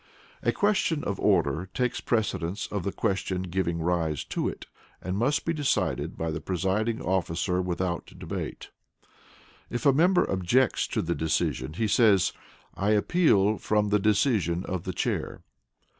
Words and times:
A 0.41 0.51
Question 0.51 1.03
of 1.03 1.19
Order 1.19 1.69
takes 1.75 2.01
precedence 2.01 2.65
of 2.71 2.83
the 2.83 2.91
question 2.91 3.43
giving 3.43 3.77
rise 3.77 4.23
to 4.23 4.49
it, 4.49 4.65
and 4.99 5.15
must 5.15 5.45
be 5.45 5.53
decided 5.53 6.17
by 6.17 6.31
the 6.31 6.41
presiding 6.41 6.99
officer 7.03 7.61
without 7.61 8.07
debate. 8.17 8.71
If 9.69 9.85
a 9.85 9.93
member 9.93 10.23
objects 10.27 10.87
to 10.87 11.03
the 11.03 11.13
decision, 11.13 11.73
he 11.73 11.87
says, 11.87 12.33
"I 12.73 12.93
appeal 12.93 13.59
from 13.59 13.89
the 13.89 13.99
decision 13.99 14.65
of 14.65 14.85
the 14.85 14.93
Chair." 14.93 15.43